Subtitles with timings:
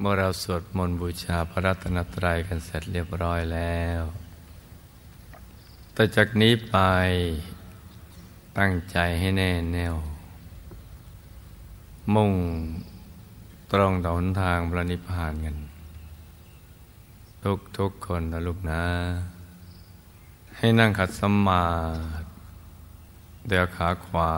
[0.00, 4.02] เมื่อเราสวดมนต์บูชาพระรัตนตรัยกันเสร็จเรียบร้อยแล้ว
[5.92, 6.76] แต่จากนี้ไป
[8.58, 9.96] ตั้งใจให้แน่แน่ว
[12.14, 12.32] มุ่ง
[13.72, 15.56] ตรงต่อหนทางพระนิพพานกัน
[17.42, 18.84] ทุกทุกคนนะลูกนะ
[20.56, 21.66] ให้นั่งขัดสมา
[22.20, 22.26] ธิ
[23.48, 24.34] เดี๋ยวขาขวา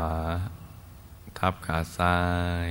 [1.38, 2.18] ทับขาซ้า
[2.68, 2.70] ย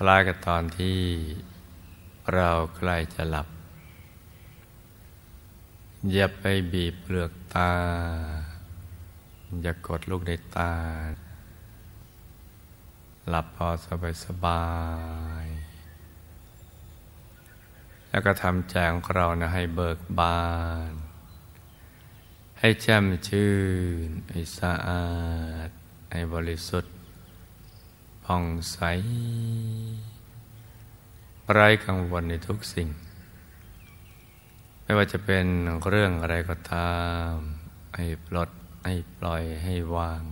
[0.00, 1.00] คล้ายกับตอนที่
[2.34, 3.48] เราใกล้จะหลับ
[6.12, 7.72] อย่าไปบีบเปลือกตา
[9.62, 10.72] อย่ากดลูกในตา
[13.28, 14.66] หลับพอสบายสบา
[15.44, 15.46] ย
[18.10, 20.42] แล้วก็ทำใจของเรานะให้เบิกบา
[20.90, 20.92] น
[22.58, 23.52] ให้แจ่มชื่
[24.06, 25.08] น ให้สะอา
[25.66, 25.68] ด
[26.12, 26.92] ให้บริสุทธิ์
[28.32, 28.78] ผ่องใส
[31.52, 32.88] ไร้กังวลในทุกสิ่ง
[34.82, 35.46] ไม่ว่าจะเป็น
[35.88, 36.98] เรื่องอะไรก็ตา
[37.30, 37.32] ม
[37.96, 38.50] ให้ปลด
[38.86, 40.22] ให้ปล่อยให้วาง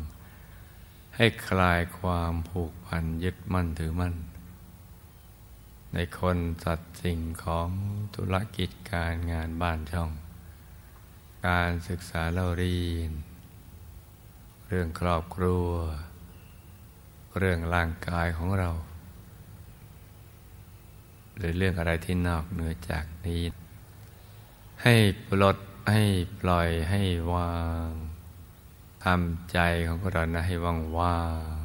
[1.16, 4.14] ให้คลายความผูกพันยึดมั่นถือมั่น
[5.94, 7.68] ในคนสัตว์สิ่งของ
[8.14, 10.10] ธุรกิจการงานบ้านช่อง
[11.46, 13.12] การศึกษาเล่าเรียน
[14.68, 15.68] เรื่องครอบครัว
[17.38, 18.70] เรื่องร่างกายของเรา
[21.36, 23.42] หรือเรื่องอะไรที่นอกเหนือจากนี้
[24.82, 24.94] ให้
[25.28, 25.56] ปลด
[25.92, 26.04] ให้
[26.40, 27.02] ปล่อยให้
[27.34, 27.54] วา
[27.86, 27.88] ง
[29.04, 31.22] ทำใจของเรานะให้ว่างว่า
[31.52, 31.62] ง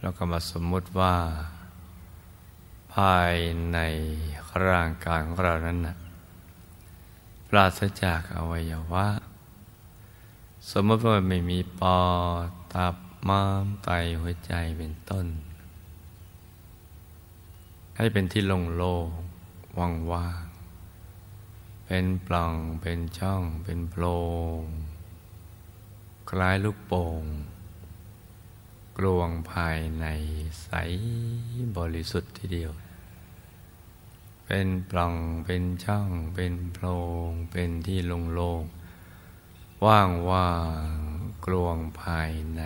[0.00, 1.14] แล้วก็มาสมมุติว่า
[2.94, 3.34] ภาย
[3.72, 3.78] ใน
[4.66, 5.96] ร่างกายของเรานั้นนะ
[7.48, 9.06] ปราศจากอวัยวะ
[10.70, 12.00] สมมติว่าไม่มีปอ
[12.46, 12.96] ดตับ
[13.28, 15.26] ม้ามไตหัวใจเป็นต้น
[17.96, 19.78] ให้เป็นที่โล่งๆ
[20.12, 24.04] ว่างๆเป็นปล่องเป็นช่อง เป็นโพร
[24.60, 24.62] ง
[26.30, 27.22] คล้ายลูกโป่ง
[28.98, 30.06] กลวงภายใน
[30.62, 30.68] ใส
[31.76, 32.72] บริสุทธิ์ทีเดียว
[34.46, 35.14] เป็นปล่อง
[35.44, 36.86] เป็นช่อง เป็นโพร
[37.26, 38.64] งเป็นที่โล่ง
[39.86, 40.52] ว่างว่า
[40.86, 40.88] ง
[41.46, 42.62] กลวงภายใน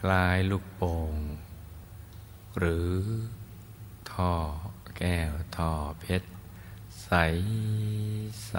[0.00, 1.16] คล้ายลูกโป่ง
[2.58, 2.90] หรือ
[4.12, 4.32] ท่อ
[4.98, 6.28] แก้วท่อเพชร
[7.04, 7.10] ใส
[8.48, 8.54] ใส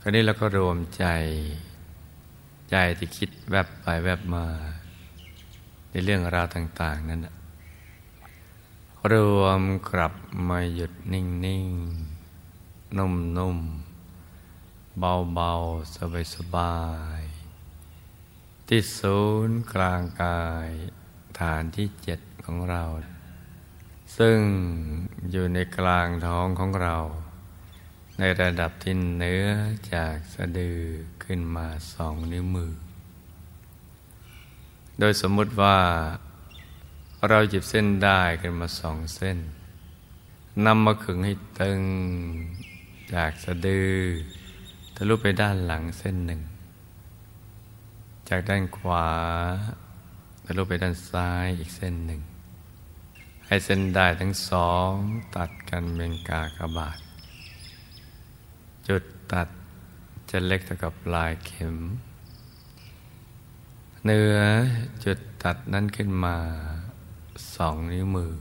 [0.00, 1.04] คราวนี้เราก็รวมใจ
[2.70, 4.46] ใจที่คิดแวบไปแวบมา
[5.90, 7.20] ในเรื่องราวต่าง ๆ นั้น
[9.12, 10.14] รวมกลับ
[10.48, 11.68] มาหยุดนิ่งนิ่ง
[12.96, 13.58] นุ่มนุ่ม
[14.98, 15.52] เบาเบา
[15.96, 16.78] สบายสบา
[17.20, 17.22] ย
[18.68, 20.70] ที่ศูนย์กลางกาย
[21.38, 22.82] ฐานที่เจ็ดของเรา
[24.18, 24.38] ซึ่ง
[25.30, 26.96] อยู่ในกลางท้องของเรา
[28.18, 29.46] ในระดับที่เนื้อ
[29.92, 30.80] จากสะดือ
[31.24, 32.72] ขึ้นมาสองนิ้วมือ
[34.98, 35.78] โดยสมมุติว่า
[37.26, 39.38] เราหยิบเส้นได้กันมาสองเส้น
[40.66, 41.80] นำมาขึงให้ตึง
[43.14, 43.94] จากสะดือ
[44.94, 46.40] ทะลุไปด้านหลังเส้นหนึ่ง
[48.28, 49.08] จากด้านขวา
[50.44, 52.20] ทะลุไปด้านซ้ายอีกเส้นหนึ่ง
[53.46, 54.92] ให้เส้นได้ทั้งสอง
[55.36, 56.98] ตัดกันเป็นกากบาท
[58.88, 59.02] จุด
[59.32, 59.48] ตัด
[60.30, 61.76] จะเล็กเท่ากับปลายเข็ม
[64.04, 64.36] เนื้อ
[65.04, 66.36] จุดตัดนั้นขึ้นมา
[67.54, 68.34] สองนิ้วมือ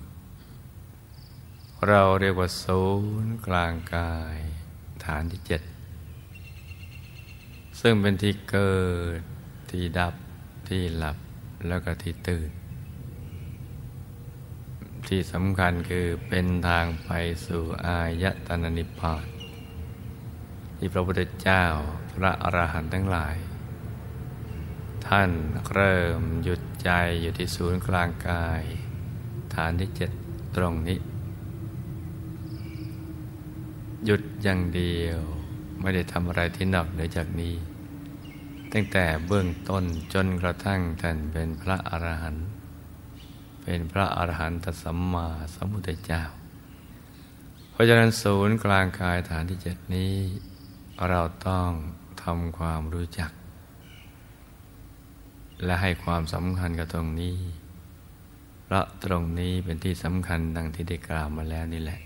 [1.87, 2.83] เราเรียกว่าศู
[3.23, 4.37] นย์กลางกาย
[5.05, 5.61] ฐานที่เจ็ด
[7.79, 8.77] ซึ่งเป็นที่เกิ
[9.19, 9.21] ด
[9.71, 10.13] ที่ดับ
[10.69, 11.17] ที่หลับ
[11.67, 12.49] แล้วก็ที่ตื่น
[15.07, 17.09] ที่สำคัญคือเป็นทางไป
[17.45, 19.25] สู่อายตนะนิพพาน
[20.77, 21.63] ที่พระพุทธเจ้า
[22.13, 23.37] พระอรหันต์ทั้งหลาย
[25.07, 25.31] ท่าน
[25.71, 26.89] เริ่มหยุดใจ
[27.21, 28.63] อยู่ที่ศูนย์กลางกาย
[29.57, 30.11] ฐานที่เจ็ด
[30.55, 30.99] ตรงนี้
[34.05, 35.19] หยุดอย่างเดียว
[35.81, 37.55] ไม่ได้ทำอะไรที่นอกเหนือจากนี้
[38.71, 39.83] ตั้งแต่เบื้องต้น
[40.13, 42.47] จนกระทั่งท่านเป็นพระอรหันต์
[43.63, 46.23] เป็นพระอรหันตสัมมาสัมพุทธเจ้า
[47.71, 50.13] เพราะฉะนั้นศูนย์กลางกายฐานที่เจ็ดนี้
[51.09, 51.69] เราต้อง
[52.23, 53.31] ทำความรู้จัก
[55.63, 57.35] และให้ความสำคัญกับตรงนี้
[58.69, 61.99] เพราะตรงนี้เป็นที่สำคัญดังที่ได้กล่าวมาแล้วนี่แหละ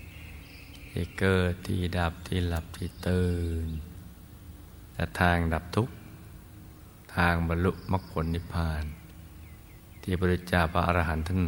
[0.90, 3.30] ที่เกิดที่ดับที่หลับที่ตื่
[3.64, 3.66] น
[4.92, 5.94] แต่ทางดับทุกข์
[7.16, 8.84] ทางบรรลุมรรคผลนิพพาน
[10.02, 11.40] ที่พระพุทธเจ้าพระอรหันต์ท่าน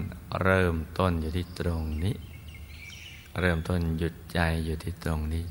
[0.43, 2.15] เริ่มต้นอยู่ที่ตรงนี้
[3.41, 5.45] เริ่มต้นหยุดใจอยู่ที่ตรงนี้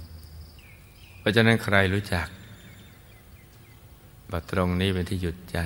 [1.20, 2.28] เพราะฉะนั้นใครรู้จัก
[4.30, 5.60] ว่าตรงนี้เป็นที่หยุดใจ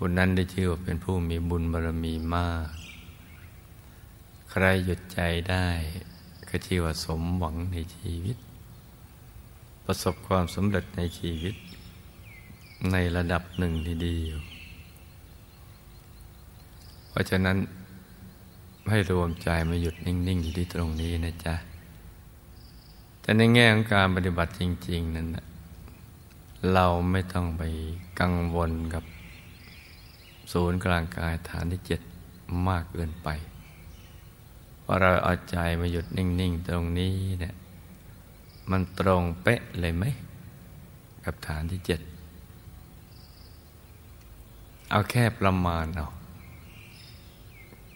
[0.00, 2.68] ผู้นั้นได้ชื่อว่าเป็นผู้มีบุญบารมีมาก
[4.50, 5.66] ใครหยุดใจได้
[6.48, 8.36] ก็ชื่อว่าสมหวังในชีวิต
[9.84, 11.54] ประสบความสำเร็จในชีวิต
[12.92, 14.38] ในระดับหนึ่งทีเดียว
[17.08, 17.56] เพราะฉะนั้น
[18.90, 21.54] ให้รวมใจมาหยุดนิ่ง ๆ อยู่ที่ตรงนี้นะจ๊ะ
[23.20, 25.28] แต่ในแง่ของการปฏิบัติจริง ๆ นั้น
[26.72, 27.62] เราไม่ต้องไป
[28.20, 29.04] กังวลกับ
[30.52, 32.00] ศูนย์กลางกายฐานที่เจ็ด
[32.68, 33.28] มากเกินไป
[34.84, 37.54] ว่าะเราเอาใจมาหยุดนิ่ง ๆ ตรงนี้เนี่ย
[38.70, 40.04] มันตรงเป๊ะเลยไหม
[41.24, 42.00] กับฐานที่เจ็ด
[44.90, 46.06] เอาแค่ประมาณเอา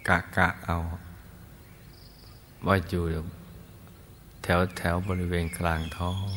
[0.09, 0.79] กะกะเอา
[2.67, 3.05] ว่าอยู่
[4.43, 6.29] แถวแถวบริเวณกลางท้อง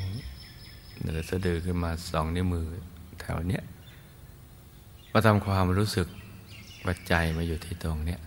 [0.99, 2.67] เหนือสะดือขึ้นมาสองนิ้วมือ
[3.21, 3.63] แถวเนี้ย
[5.17, 6.07] มาทำความรู้สึก
[6.85, 8.21] ว่าใจมาอยู่ที่ตรงเนี้ย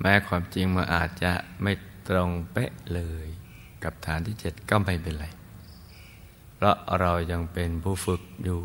[0.00, 1.32] แม้ความจริงมันอาจจะ
[1.62, 1.72] ไม่
[2.08, 3.26] ตรงเป๊ะเลย
[3.82, 5.26] กับฐานที่เจ็ดก็ไม่เป็นไร
[6.54, 8.60] เพราะเรายังเป็นผู้ฝึกอยู่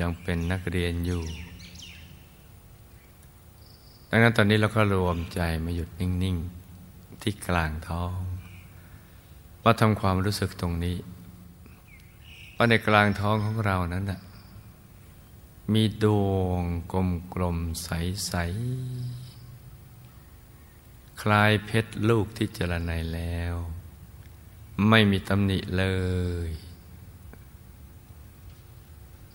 [0.00, 1.22] ยังเป็นนักเรียนอยู่
[4.08, 6.36] ดังนั้นตอนนี้เราก็รวมใจมาหยุดนิ่ง
[6.80, 8.18] ๆ ที่กลางท้อง
[9.62, 10.96] ว่าทำความรู้สึกตรงนี้
[12.56, 14.20] ว่าในกลางท้องของเรานั้นนะ
[15.72, 16.62] มีดวง
[16.92, 17.88] กลมกลมใส
[18.26, 18.34] ใส
[21.20, 23.54] คลายเพชรลูกที่เจรไนแล้ว
[24.88, 25.84] ไม่มีตำหนิเล
[26.48, 26.50] ย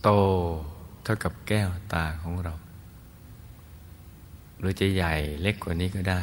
[0.04, 0.10] โต
[1.04, 2.54] เท่ากับแก้วตาของเรา
[4.60, 6.22] หรือจะใหญ่เล็กกว่านี้ก็ได้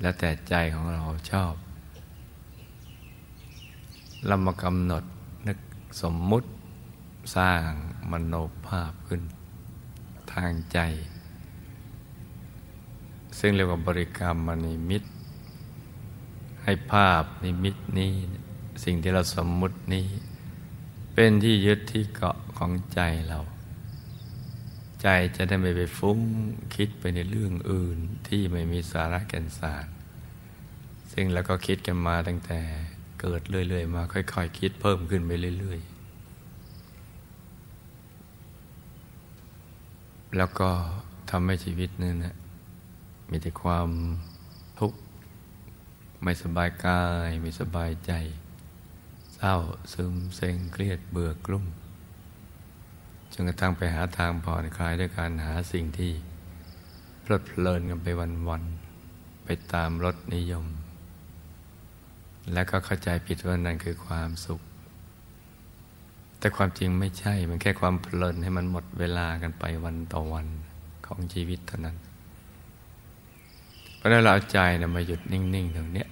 [0.00, 1.54] แล้วแต่ใจของเราชอบ
[4.26, 5.04] เรามากำหนด
[5.46, 5.58] นึก
[6.02, 6.48] สมมุติ
[7.34, 7.68] สร้าง
[8.10, 8.34] มโน
[8.66, 9.22] ภาพขึ้น
[10.32, 10.78] ทางใจ
[13.38, 15.02] ซึ่งเรียกว่าบริกรรมมณิมิต
[16.62, 18.12] ให้ภาพนิมิตนี้
[18.84, 20.06] สิ่งที่เราสมมุตินี้
[21.14, 23.40] เป็นที่ยึดที่เกาะของใจเรา
[25.02, 26.18] ใจจะได้ไม่ไปฟุ้ง
[26.74, 27.98] คิดไปในเรื่องอื่น
[28.28, 29.86] ที่ไม่มีสาระแก่นสาร
[31.12, 32.60] ซึ่งเราก็คิดกันมาตั้งแต่
[33.20, 35.97] เกิดเรื่อย ๆ มาค่อย ๆคคิดเพิ่มขึ้นไปเรื่อย ๆ
[40.36, 40.70] แล้วก็
[41.30, 42.36] ทำให้ชีวิตนั้นนะ
[43.30, 43.88] มีแต่ความ
[44.78, 44.98] ทุกข์
[46.22, 48.12] ไม่สบายกาย ไม่สบายใจ
[49.34, 49.56] เศร้า
[49.92, 51.66] ซึมเซ็งเครียดเบื่อกลุ้ม
[53.32, 56.12] จนกระทั่งไปหาทางผ่อนคลายด้วยการหาสิ่งที่
[57.22, 58.06] เพลิดเพลินกันไป
[58.48, 60.66] วันๆไปตามรสนิยม
[62.52, 64.60] และก็เข้าใจผิดว่านั่นคือความสุข
[66.38, 70.46] แต่ความจริงไม่ใช่ มันแค่ความเพลินให้มันหมดเวลากันไปวันต่อวัน
[71.06, 71.96] ของชีวิตเท่านั้น
[73.96, 76.06] เพราะนั้นเราเอาใจนะมาหยุดนิ่งๆตรงนี้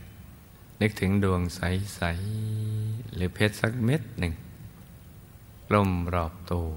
[0.80, 2.00] นึกถึงดวงใส
[2.58, 4.34] ๆ หรือเพชรสักเม็ดหนึ่ง
[5.72, 6.68] ล่มรอบตัว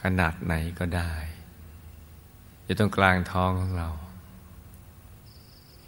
[0.00, 1.12] ขนาดไหนก็ได้
[2.64, 3.88] อยู่ตรงกลางท้องของเรา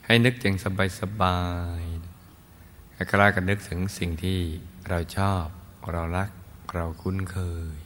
[0.06, 0.56] ให้นึกอย่าง
[1.00, 1.38] สบา
[1.80, 4.38] ยๆให้กล้ากันนึกถึงสิ่งที่
[4.88, 5.46] เราชอบ
[5.92, 6.30] เรารัก
[6.74, 7.38] เราคุ้นเค
[7.74, 7.76] ย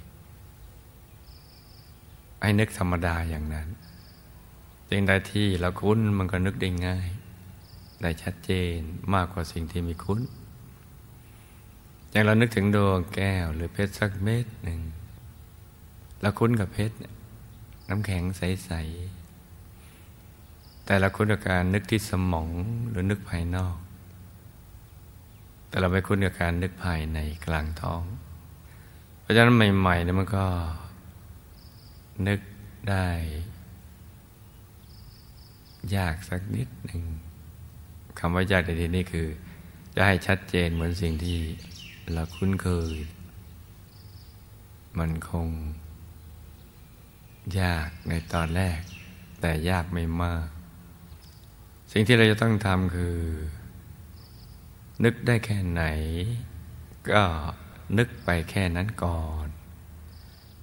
[2.43, 3.69] ให้นึกธรรมดาอย่างนั้น
[4.89, 7.09] สิ่งใดที่เราคุ้นมันก็นึกได้ง่าย
[8.03, 8.79] ได้ชัดเจน
[9.15, 10.21] มากกว่าสิ่งที่ไม่คุ้น
[12.11, 14.81] อย่างเรานึกถึงดวงแก้วหรือเพชรสักเม็ดหนึ่ง
[16.21, 16.97] เราคุ้นกับเพชร
[17.89, 18.71] น้ำแข็งใส
[19.59, 22.51] ๆ แต่เราคุ้นกับการนึกที่สมอง
[22.91, 23.77] หรือนึกภายนอก
[25.71, 28.03] แต่เราไม่คุ้นกับการนึกภายในกลางท้อง
[29.21, 30.47] เพราะฉะนั้นใหม่ๆเนี่ยมันก็
[32.29, 32.41] นึก
[32.91, 33.07] ได้
[35.97, 37.03] ยากสักนิดหนึ่ง
[38.19, 39.27] คำว่ายากในที่นี้คือ
[39.95, 41.39] จะให้ชัดเจนเหมือนสิ่งที่
[42.13, 42.95] เราคุ้นเคย
[44.99, 45.49] มันคง
[47.61, 48.81] ยากในตอนแรก
[49.41, 50.47] แต่ยากไม่มาก
[51.93, 53.17] สิ่งที่เราจะต้องทำคือ
[55.05, 55.83] นึกได้แค่ไหน
[57.11, 57.23] ก็
[57.99, 59.47] นึกไปแค่นั้นก่อน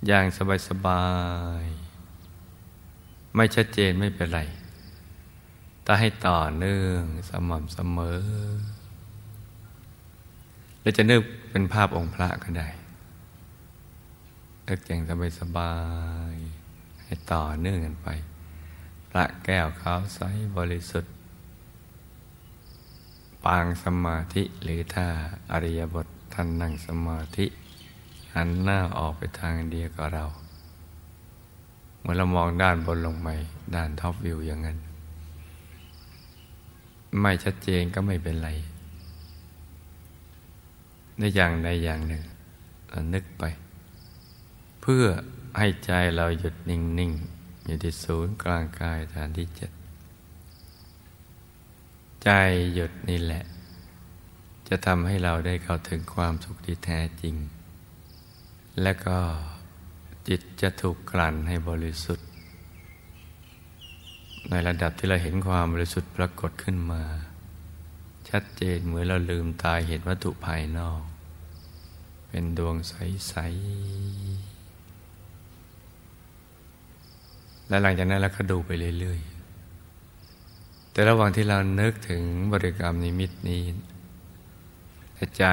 [0.08, 0.26] อย่าง
[0.68, 1.06] สบา
[1.62, 4.42] ยๆ ไม่ชัดเจนไม่เป็นไร
[5.84, 8.22] แต่ให้ต่อเนื่องสม่ำเสมอ
[10.82, 12.70] เราจะนึกเป็นภาพองค์พระก็ได้
[14.68, 15.74] นึกอย่างสบายสบา
[16.34, 16.36] ย
[17.04, 18.08] ให้ต่อเนื่องกันไป
[19.10, 20.20] พระแก้วขาวใส
[20.58, 21.17] บริสุทธิ์
[23.48, 25.08] ปางสมาธิหรือถ้า
[25.52, 27.46] อริยบทท่านนั่งสมาธิ
[28.34, 30.26] หันหน้าออกไปทางเดียวกับเรา
[32.00, 33.30] เมื่อเรามองด้านบนลงไป
[33.76, 34.78] ด้านท็อปวิวอย่างนั้น
[37.22, 38.50] ไม่ชัดเจนก็ไม่เป็นไร
[41.18, 42.24] ในอย่างใดอย่างหนึ่ง
[42.90, 43.44] เรานึกไป
[44.82, 45.06] เพื่อ
[45.58, 49.72] ให้ใจเราหยุดนิ่ง ๆ อยู่ที่ศูนย์กลางกายฐานที่เจ็ด
[52.30, 52.40] ใจ
[52.74, 53.44] หยุดนี่แหละ
[54.70, 57.36] จะทำให้เราได้เข้าถึงความสุขที่แท้จริง
[58.82, 59.20] และก็
[60.28, 62.28] จิตจะถูกกลั่นให้บริสุทธิ์
[64.50, 67.04] ในระดับที่เราเห็นความบริสุทธิ์ปรากฏขึ้นมา
[68.30, 71.02] ชัดเจนเหมือนเราลืมตาเห็นวัตถุภายนอก
[72.28, 73.34] เป็นดวงใส
[77.38, 79.37] ๆ และหลังจากนั้นเราก็ดูไปเรื่อย ๆ
[80.98, 82.24] แต่ระหว่างที่เรานึกถึง
[82.54, 83.64] บริกรรมนิมิตนี้
[85.38, 85.46] ใจ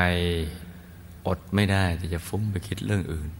[1.26, 3.30] อดไม่ได้ที่จะฟุ้งไปคิดเรื่องอื่น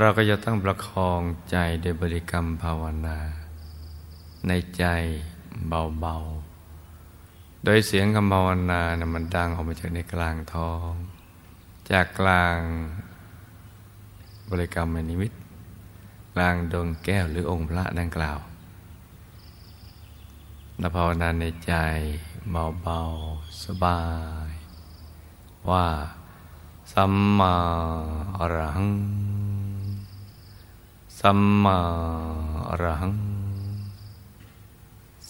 [0.00, 3.18] เราก็จะต้องประคองใจโดยบริกรรมภาวนา
[4.48, 4.84] ในใจ
[5.68, 10.90] เบาๆ โดยเสียงคำภาวนานะมันดังออกมาจากในกลางท้อง
[11.90, 12.58] จากกลาง
[14.50, 15.32] บริกรรมนิมิต
[16.34, 18.40] กลางดวงแก้วหรือองค์พระดังกล่าว
[20.82, 21.72] นาภาวนาในใจ
[22.50, 24.02] เบาๆ สบา
[24.48, 24.50] ย
[25.70, 25.86] ว่า
[26.92, 27.54] สัมมา
[28.38, 28.90] อรหัง
[31.20, 31.78] สัมมา
[32.68, 33.14] อรหัง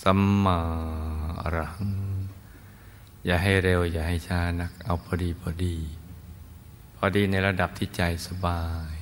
[0.02, 0.58] สัมมา
[1.40, 1.90] อรหัง
[3.26, 5.76] อย่าให้เร็ว อย่าให้ช้านัก เอาพอดีพอดี
[6.96, 8.62] พอดีในระดับที่ใจสบา
[8.92, 8.94] ย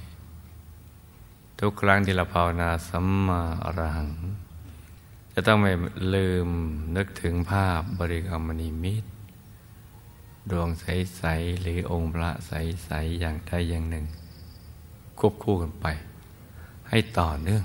[1.59, 4.11] ทุกครั้งที่เราภาวนาสัมมาอรหัง
[5.35, 5.73] จะต้องไม่
[6.15, 6.49] ลืม
[6.97, 9.05] นึกถึงภาพบริกรรมนิมิต
[10.51, 14.05] ดวงใส ๆ หรือองค์พระใส ๆ อย่างใดอย่างหนึ่ง
[15.19, 15.87] ควบคู่กันไป
[16.89, 17.65] ให้ต่อเนื่อง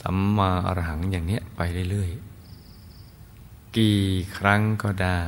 [0.00, 1.60] สัมมาอรหังอย่างนี้ไป
[1.90, 2.10] เรื่อย
[2.92, 4.02] ๆ กี่
[4.38, 5.22] ครั้งก็ได้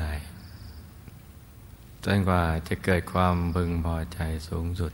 [2.05, 4.19] จนกว่าจะเกิดความบึงพอใจ
[4.49, 4.93] สูงสุด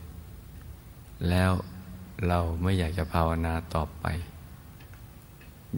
[1.29, 1.51] แล้ว
[2.27, 4.05] เราไม่อยากจะภาวนาต่อไป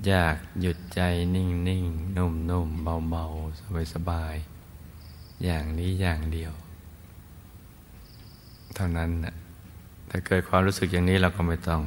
[0.08, 1.02] อยากหยุดใจ
[1.36, 1.86] นิ่งนิ่ง
[2.18, 3.26] นุ่มนุ่มเบาเบา
[3.60, 4.36] สบายสบาย
[5.44, 6.54] อย่างนี้อย่างเดียว
[8.76, 9.36] เท่านั้นนะ
[10.10, 11.82] ถ้าเกิดความรู้สึกอย่างนี้เราก็ไม่ต้อง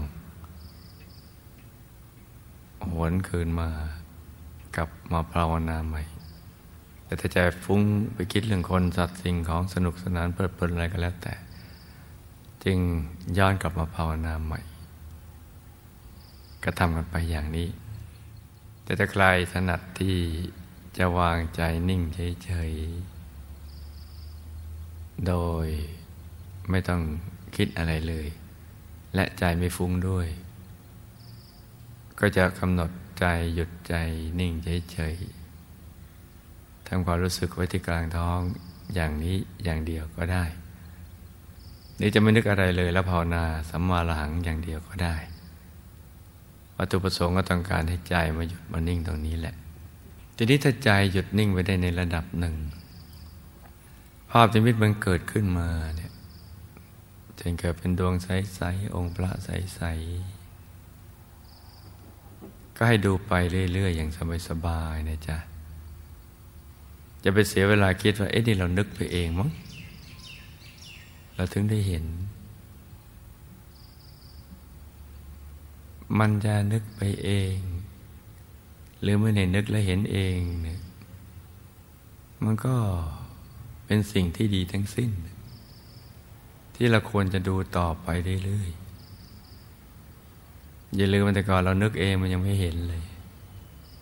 [2.90, 3.68] หวนคืนมา
[4.76, 6.02] กลับมาภาวนาใหม่
[7.04, 7.80] แต่ถ้าใจฟุ้ง
[8.14, 11.34] ไปคิดเรื่องคนสัตว์สิ่งของสนุกสนานเพลิดเพลินอะไรก็แล้วแต่
[12.64, 12.78] จึง
[13.38, 14.60] ย้อนกลับมาภาวนาใหม่
[16.64, 17.68] ก็ทำกันไปอย่างนี้
[18.92, 20.18] แต่ถ้าใครถนัดที่
[20.98, 22.02] จะวางใจนิ่ง
[22.44, 25.34] เฉยๆ โด
[25.64, 25.66] ย
[26.70, 27.02] ไม่ต้อง
[27.56, 28.28] คิดอะไรเลย
[29.14, 30.26] และใจไม่ฟุ้งด้วย
[32.20, 33.94] ก็จะกำหนดใจหยุดใจ
[34.40, 38.40] นิ่งเฉยๆทำความรู้สึกไว้ที่กลางท้อง
[38.94, 40.44] อย่างนี้อย่างเดียวก็ได้
[42.00, 45.16] นี่จะไม่นึกอะไรเลยแล้วภาวนาสัมมาหลังอย่างเดียวก็ได้
[46.84, 49.54] วัตถุประสงค์ก็ต้องการให้ใจมาหยุดมานิ่งตรงนี้แหละ
[50.36, 52.54] ทีนี้ถ้าใจหยุดนิ่งไปได้ในระดับหนึ่ง
[54.30, 56.12] ภาพจิมิตมันเกิดขึ้นมาเนี่ย
[57.38, 63.32] จะเกิดเป็นดวงใสๆองค์พระใสๆก็ให้ดูไป
[63.72, 64.10] เรื่อย ๆ อย่าง
[64.48, 65.36] สบายๆนะจ๊ะ
[67.22, 69.50] จะไปเสียเวลาคิดว่า เอ๊ะนี่เรานึกไปเองมั้ง
[71.34, 72.04] เราถึงได้เห็น
[76.18, 77.56] มันจะนึกไปเอง
[79.00, 80.80] หรือไม่ได้นึกแล้วเห็นเองเนี่ย
[82.44, 82.74] มันก็
[83.86, 85.10] เป็นสิ่งที่ดีทั้งสิ้น
[86.74, 88.08] ที่เราควรจะดูต่อไป
[88.44, 93.04] เรื่อยๆอย่าลืมแต่ก่อนเรานึกเองมันยังไม่เห็นเลย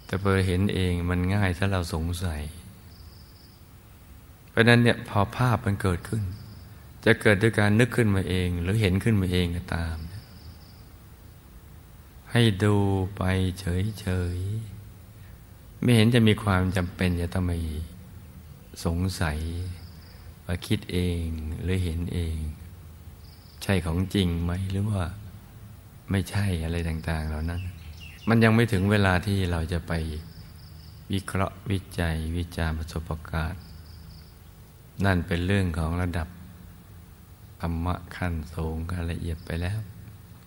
[0.07, 2.43] แต่พอเห็นเองมันง่ายถ้าเราสงสัย
[4.51, 6.23] เพราะนั้นเนี่ยพอภาพมันเกิดขึ้น
[7.05, 9.97] จะเกิดด้วยการนึกขึ้นมาเอง หรือเห็นขึ้นมาเองก็ตาม
[12.33, 12.77] ให้ดู
[13.17, 13.23] ไป
[13.61, 17.53] เฉยๆ ไม่เห็นจะมีความจำเป็นจะต้องไป
[18.85, 19.39] สงสัย
[20.45, 21.25] ว่าคิดเอง
[21.63, 22.37] หรือเห็นเอง
[23.63, 25.05] ใช่ของจริงไหมหรือว่า
[26.11, 27.63] ไม่ใช่อะไรต่าง ๆ เหล่านั้น
[28.29, 29.93] มันยังไม่ถึงเวลาที่เราจะไป
[31.13, 33.63] วิเคราะห์วิจัยวิจารประสบการณ์
[35.05, 36.29] นั่นเป็นเรื่องของระดับ
[37.61, 39.81] ธรรมะขั้นสูงขั้นละเอียดไปแล้ว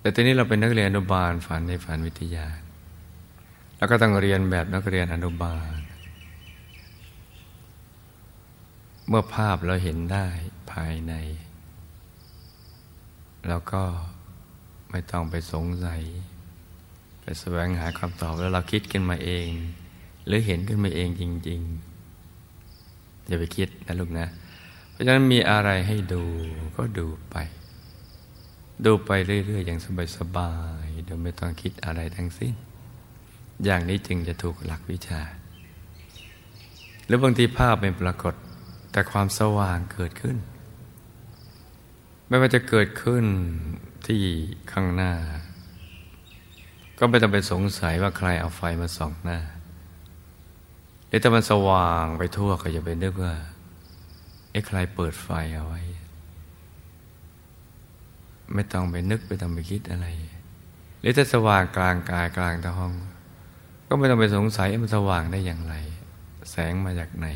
[0.04, 2.48] แต่ตอนนี้เราเป็นนักเรียนอนุบาลฝันในฝันวิทยา
[3.78, 5.78] แล้วก็ต้องเรียนแบบนักเรียนอนุบาล
[9.08, 10.28] เมื่อภาพเราเห็นได้
[10.72, 11.14] ภายใน
[13.48, 13.84] เราก็
[14.92, 16.02] ไม่ต้องไปสงสัย
[17.22, 19.50] ไปแสวงหาคำตอบแล้วเราคิดขึ้นมาเอง
[20.26, 21.62] หรือเห็นขึ้นมาเองจริง
[22.44, 24.28] ๆ อย่าไปคิดนะลูกนะ
[24.92, 26.24] เพราะฉะนั้นมีอะไรให้ดู
[26.78, 27.38] ก็ดูไป
[28.86, 29.80] ดูไปเรื่อย ๆ อย่าง
[30.18, 30.54] สบา
[30.84, 32.54] ยๆโดยไม่ต้องคิดอะไรทั้งสิ้น
[33.66, 35.22] อย่างนี้จึงจะถูกหลักวิชา
[37.06, 38.34] หรือบางทีภาพไม่ปรากฏ
[38.92, 40.38] แต่ความสว่างเกิดขึ้น
[42.28, 43.26] ไม่ว่าจะเกิดขึ้น
[44.08, 44.22] ที่
[44.72, 45.14] ข้างหน้า
[47.00, 49.40] ก็ไม่ต้องไปสงสัยว่าใครเอาไฟมาส่องหน้า
[51.08, 53.34] หรือถ้ามันสว่างไปทั่วก็จะไปนึกว่า
[54.52, 55.82] ไอ้ใครเปิดไฟเอาไว้
[58.54, 60.08] ไม่ต้องไปนึกไปต้องไปคิดอะไร
[61.00, 62.94] หรือถ้าสว่างกลางกายกลางตะห้อง
[63.88, 65.76] ก็ไม่ต้องไปสงสัยมันสว่างได้อย่างไร
[66.52, 67.28] แสงมาจากไหน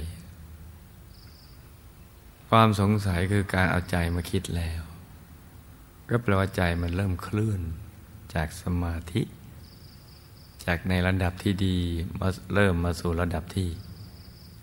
[2.49, 4.81] ความสงสัยคือการเอาใจมาคิดแล้ว
[6.09, 7.61] ก็แปลว่าใจมันเริ่มเคลื่อน
[8.33, 9.21] จากสมาธิ
[10.65, 11.77] จากในระดับที่ดี
[12.19, 13.69] มาเริ่มมาสู่ระดับที่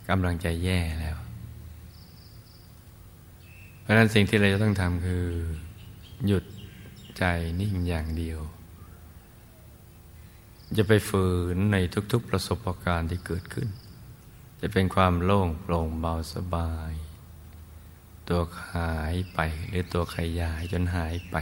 [0.09, 1.17] กำลังใจแย่แล้ว
[3.81, 5.27] เพราะนั้นสิ่งที่เราจะต้องทำคือ
[6.27, 6.45] หยุด
[7.19, 7.25] ใจ
[7.61, 8.41] นิ่งอย่างเดียว
[10.77, 11.77] จะไปฝืนใน
[12.13, 13.69] ทุกๆประสบการณ์ที่เกิดขึ้น
[14.61, 16.93] จะเป็นความโล่งโปร่งเบาสบาย
[18.29, 21.37] ตัวหายไปหรือตัวขยายจนหายไป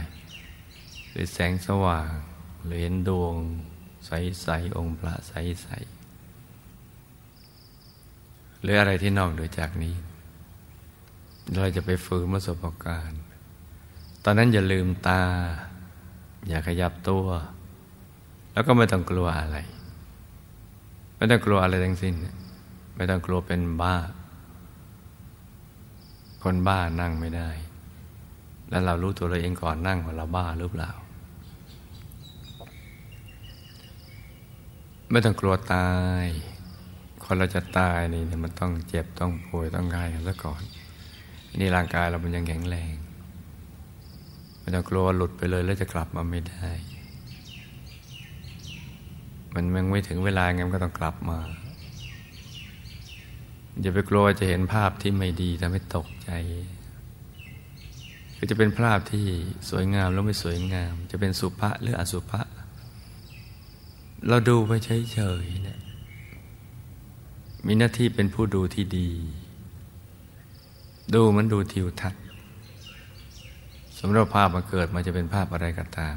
[1.09, 2.13] หรือแสงสว่าง
[2.63, 3.35] หรือเห็นดวง
[4.05, 9.95] ใสๆองค์พระใสๆหรืออะไรที่นอกเหนือจากนี้
[11.51, 13.21] เราจะไปฝืนประสบการณ์
[14.23, 15.21] ตอนนั้นอย่าลืมตา
[16.47, 17.25] อย่าขยับตัว
[18.53, 19.57] แล้วก็ไม่ต้องกลัวอะไร
[21.17, 22.15] ไม่ต้องกลัวอะไรทั้งสิ้น
[22.95, 23.95] ไม่ต้องกลัวเป็นบ้า
[26.43, 27.49] คนบ้านั่งไม่ได้
[28.69, 30.91] แล้วเรารู้ตัวเราเองก่อนนั่งว่าเราบ้าหรือเปล่า
[35.11, 35.89] ไม่ต้องกลัวตา
[36.23, 36.25] ย
[37.23, 40.61] คนเราจะตายนี่มันต้องเจ็บต้องป่วยต้องกายกันซะก่อน
[41.59, 42.93] นี่ร่างกายเรามันยังแข็งแรง
[44.63, 46.67] ไม่ต้องกลัวหลุดไปเลยแล้วจะกลับมาไม่ได้
[49.53, 51.39] มันยังไม่ถึงเวลาไงมันก็ต้องกลับมา
[53.81, 56.31] อย่าไปกลัวจะเห็นภาพที่ไม่ดีทำให้ตกใจ
[58.35, 59.25] คือจะเป็นภาพที่
[59.69, 62.41] สวยงามแล้วไม่สวยงาม จะเป็นสุภะหรืออสุภะ
[64.27, 65.79] เราดูไปเฉยๆเนี่ย
[67.65, 69.09] มีหน้าที่เป็นผู้ดูที่ดี
[71.13, 72.22] ดูมันดูทิวทัศน์
[74.03, 76.15] มมติภาพมาเกิดมาจะเป็นภาพอะไรก็ตาม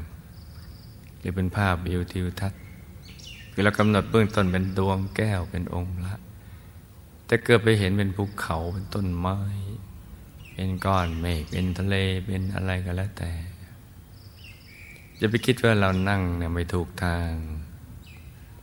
[1.19, 2.61] หรือเป็นภาพวิวทิวทัศน์
[3.51, 6.15] คือเรากำหนดเบื้องต้นเป็นดวงแก้วเป็นองค์ละ
[7.25, 9.37] แต่เกิดไปเห็นเป็นภูเขาเป็นต้นไม้
[10.53, 11.95] เป็นก้อนเมฆเป็นทะเล
[12.25, 13.31] เป็นอะไรก็แล้วแต่
[15.19, 17.31] จะไปคิดว่าเรานั่งเนี่ยไม่ถูกทาง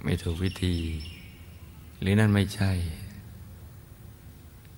[0.04, 0.76] ไม่ถูกวิธี
[2.00, 2.72] หรือนั่นไม่ใช่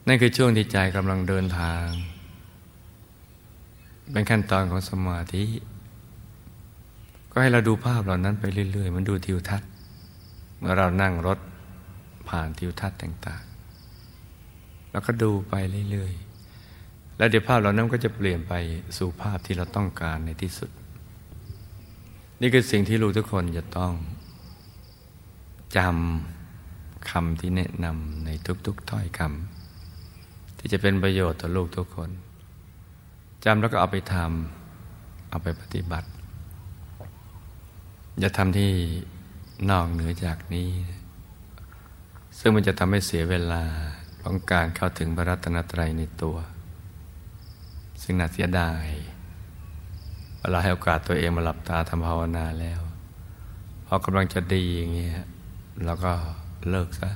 [0.06, 1.86] นั่นคือช่วงที่ใจกำลังเดินทาง
[4.12, 5.44] เป็นขั้นตอนของสมาธิ
[7.30, 9.70] ก็ให้เราดูภาพเหล่านั้นไปเรื่อย ๆ มันดูทิวทัศน์
[10.58, 11.38] เมื่อเรานั่งรถ
[12.28, 15.54] ผ่านทิวทัศน์ต่างๆเราก็ดูไป
[15.90, 18.52] เรื่อยๆ แล้วเดี๋ยวภาพเหล่านั้นก็จะเปลี่ยนไป
[18.98, 20.70] สู่ภาพที่เราต้องการในที่สุด
[22.40, 23.92] นี่คือสิ่งที่ลูกทุกคนจะต้อง
[25.76, 28.30] จำคำที่แนะนำใน
[28.66, 32.10] ทุกๆถ้อยคำที่จะเป็นประโยชน์ต่อลูกทุกคน
[33.48, 36.08] จำแล้วก็เอาไปทำเอาไปปฏิบัติ
[38.18, 38.72] อย่าทำที่
[39.70, 40.70] นอกเหนือจากนี้
[42.38, 43.62] ซึ่งมันจะทำให้เสียเวลา
[44.22, 46.36] ของการเข้าถึงพระรัตนตรัยในตัว
[48.02, 48.84] ซึ่งน่าเสียดาย
[50.40, 52.80] เวลาให้โอกาสตัวเองมาหลับตาทำภาวนาแล้ว
[53.86, 55.12] พอกำลังจะดีอย่างเงี้ย
[55.84, 56.12] เราก็
[56.70, 57.10] เลิกซะ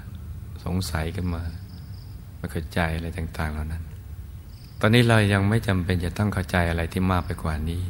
[0.65, 1.43] สงสัยกันมา
[2.37, 3.85] ไม่เข้าใจอะไรต่าง ๆ เหล่านั้น
[4.83, 7.83] ตอนนี้เรายังไม่จำเป็นจะต้องเข้าใจอะไรที่มากไปกว่านี้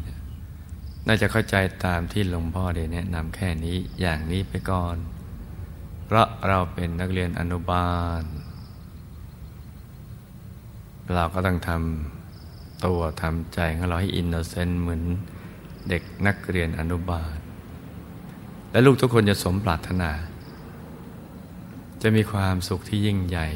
[1.06, 4.96] น่าจะเข้าใจตามที่หลวงพ่อได้แนะนำแค่นี้อย่างนี้ไปก่อน
[6.04, 8.22] เพราะเราเป็นนักเรียนอนุบาล
[11.14, 15.02] เราก็ต้องทำตัวทำใจของเราให้อินโนเซนต์เหมือน
[15.88, 17.36] เด็กนักเรียนอนุบาล
[18.70, 20.10] และลูกทุกคนจะสมปรารถนา
[22.02, 23.48] จะมีความสุขที่ยิ่งใหญ่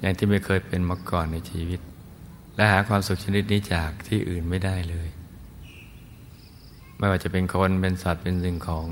[0.00, 1.80] อย่างที่ไม่เคยเป็นมาก่อนในชีวิต
[2.56, 5.08] และหาความสุขชนิดนี้จากที่อื่นไม่ได้เลย
[6.98, 8.86] ไม่ว่าจะเป็นคนเป็นสัตว์เป็นสิ่งของ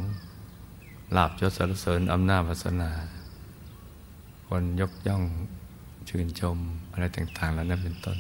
[1.17, 2.91] ลาบยศสรรเสริญอำนาจวาสนา
[4.49, 5.23] คนยกย่อง
[6.09, 6.59] ชื่นชม
[6.93, 8.19] อะไรต่างๆแล้วนั้นเป็นต้น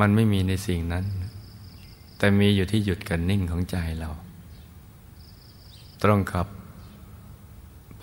[0.00, 1.04] มันไม่มีในสิ่งนั้น
[2.18, 4.10] แต่มีอยู่ที่หยุดกันนิ่งของใจเรา
[6.02, 6.46] ตรงกับ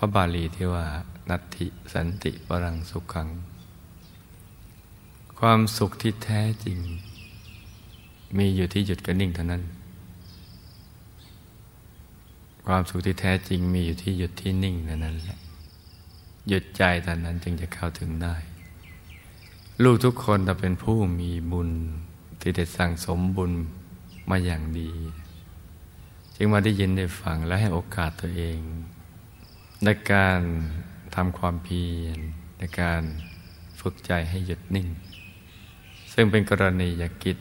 [0.00, 0.86] ระบาลีที่ว่า
[1.30, 3.28] นัตถิสันติปรังสุขัง
[5.38, 6.78] ความสุขที่แท้จริง
[8.36, 9.62] มีอยู่ที่หยุดกันนิ่งเท่านั้น
[12.66, 15.38] ความสุขที่แท้จริงมีอยู่ที่หยุดที่นิ่งเท่านั้นแหละ
[16.48, 18.34] หยุดใจตอนนั้นจึงจะเข้าถึงได้
[19.82, 21.70] ลูกทุกคนจะเป็นผู้มีบุญ
[22.40, 23.52] ที่ได้สั่งสมบุญ
[24.30, 24.90] มาอย่างดี
[26.36, 28.58] จึงมาได้ยินได้ฟังและให้โอกาสตัวเอง
[29.84, 30.40] ในการ
[31.14, 32.18] ทำความเพียร
[32.58, 33.02] ในการ
[33.80, 34.88] ฝึกใจให้หยุดนิ่ง
[36.12, 37.36] ซึ่งเป็นกรณียกิจ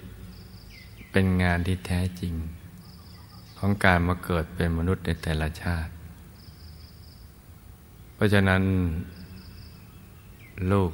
[1.12, 2.34] เป็นงานที่แท้จริง
[3.58, 5.91] ของการมาเกิดเป็นมนุษย์ในแต่ละชาติ
[8.13, 8.62] เพราะฉะนั้น
[10.71, 10.91] ลูก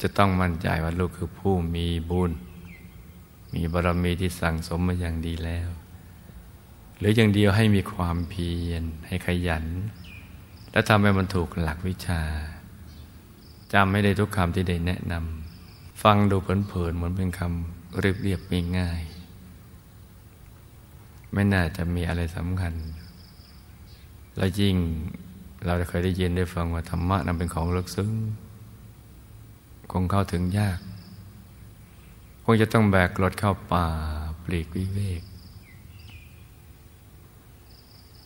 [0.00, 2.32] จะต้องมั่นใจว่าลูกคือผู้มีบุญ
[3.54, 5.68] มีบารมีที่สั่งสมมาอย่างดีแล้ว
[6.98, 9.64] หรืออย่างเดียวให้มีความเพียรให้ขยัน
[10.72, 12.22] และทำให้มันถูกหลักวิชา
[13.72, 19.02] จำไม่ได้ทุกคำที่ได้แนะนำฟังดูเผินๆเหมือนเป็นคำเรียบๆง่าย
[21.32, 22.74] ไม่น่าจะมีอะไรสำคัญ
[24.36, 24.76] และยิ่ง
[25.64, 28.12] เราเคยได้ยินได้ฟังว่าธรรมะนั้นเป็นของลึกซึ้ง
[29.92, 30.78] คงเข้าถึงยาก
[32.44, 33.88] คงจะต้องแบกรถเข้าป่า
[34.44, 35.22] ปลีกวิเวก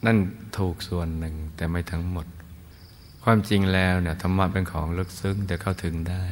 [0.04, 0.16] นั่น
[0.58, 2.26] ถูกส่วนหนึ่งแต่ไม่ทั้งหมด
[3.24, 6.24] ความจริงแล้วเนี่ยธรรมะเป็นของลึกซึ้งแต่เข้าถึงได้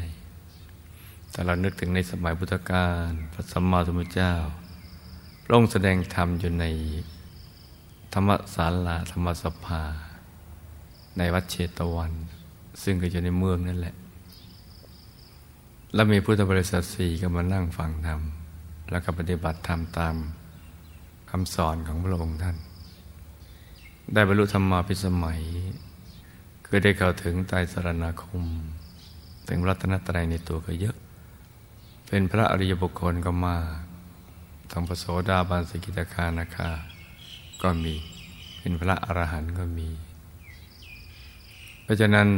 [1.31, 4.35] แต่เรานึกถึงในสมัยพุทธกาลพระสัมมาสัมพุทธเจ้า
[5.53, 6.65] ลงแสดงธรรมอยู่ใน
[8.13, 9.83] ธรรมศาลาธรรมสภา
[11.19, 12.13] ในวัดเชตวัน
[12.83, 13.95] ซึ่งก็อยู่ในเมืองนั่นแหละ
[15.95, 18.21] แล้วมีพุทธบริษัทสี่ก็มานั่งฟังธรรม
[18.91, 20.15] แล้วก็ปฏิบัติธรรมตาม
[21.31, 22.57] คำสอนของพระองค์ท่าน
[24.13, 25.41] ได้บรรลุธรรมาพิสมัย
[26.65, 28.45] คือได้เข้าถึงไตรสรณาคม
[29.49, 30.97] ถึงรัตนตรัยในตัวก็เยอะ
[32.09, 33.67] เป็นพระอริยบุคคลก็มาก
[34.71, 36.71] ทั้งพระโสดาบันสกิตาคานาคา
[37.63, 37.95] ก็มี
[38.59, 39.89] เป็นพระอรหันต์ก็มี
[41.83, 42.29] เพราะฉะนั้น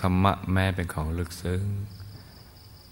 [0.00, 1.64] ธรรมะแม้เป็นของลึกซึ้ง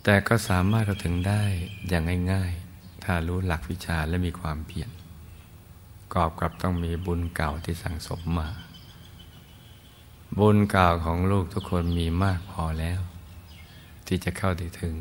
[0.05, 1.43] แต่ก็สามารถเข้าถึงได้
[1.89, 4.91] อย่างง่าย ๆ ถ้ารู้หลักวิชาและมีความเพียร
[6.15, 8.49] กอบกับต้องมีบุญเก่าที่สั่งสมมา
[10.39, 13.01] บุญเก่าของลูกทุกคนมีมากพอแล้ว
[14.07, 14.95] ที่จะเข้าถึง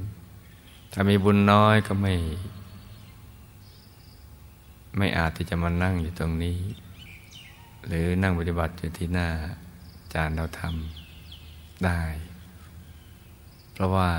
[0.93, 2.13] ถ้ามีบุญน้อยก็ไม่
[4.97, 6.59] ไม่อาจที่จะมานั่งอยู่ตรงนี้
[7.87, 9.27] หรือนั่งปฏิบัติอยู่ที่หน้า
[10.13, 12.01] จารย์เราทำได้
[13.73, 14.09] เพราะว่า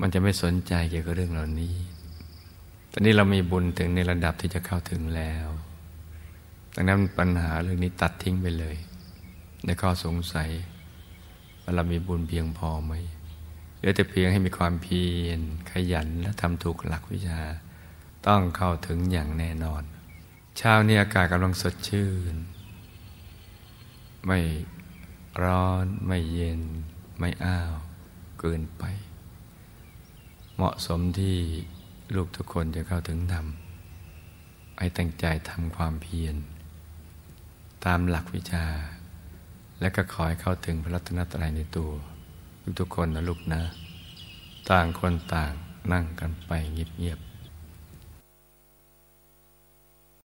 [0.00, 1.74] มันจะไม่สนใจเกี่ยวกับเรื่องเหล่านี้
[2.96, 5.46] ตอนนี้เรามีบุญถึงในระดับที่จะเข้าถึงแล้ว
[6.74, 8.76] ดังนั้นปัญหาเรื่องนี้ตัดทิ้งไปเลย
[9.64, 10.50] ในข้อสงสัย
[11.62, 12.92] ว่าเรามีบุญเพียงพอไหม
[13.76, 17.40] เหลือแต่เพียงให้มีความเพียรขยันและทำถูกหลักวิชา
[18.26, 19.82] ต้องเข้าถึงอย่างแน่นอน
[20.56, 22.34] เช้านี้อากาศกำลังสดชื่น
[24.26, 24.38] ไม่
[25.42, 26.62] ร้อนไม่เย็น
[27.18, 27.72] ไม่อ้าว
[28.40, 28.84] เกินไป
[30.56, 31.38] เหมาะสมที่
[32.12, 33.46] ลูกทุกคนจะเข้าถึงธรรม
[34.78, 36.36] ให้ตั้งใจทำความเพียร
[37.84, 38.66] ตามหลักวิชา
[39.80, 41.90] และก็ขอให้เข้าถึงพระรัตนตรัยในตัว
[42.78, 43.62] ทุกๆคนนะลูกนะ
[44.70, 45.52] ต่างคนต่าง
[45.92, 47.20] นั่งกันไปเงียบ